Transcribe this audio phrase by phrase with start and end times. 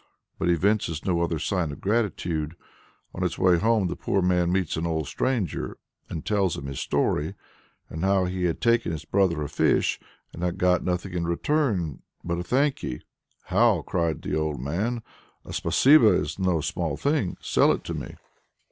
[0.39, 2.55] but evinces no other sign of gratitude.
[3.13, 5.77] On his way home the poor man meets an old stranger
[6.09, 7.35] and tells him his story
[8.01, 9.99] how he had taken his brother a fish
[10.33, 13.01] and had got nothing in return but a "thank ye."
[13.43, 15.03] "How!" cries the old man.
[15.45, 17.37] "A spasibo is no small thing.
[17.39, 18.15] Sell it to me!"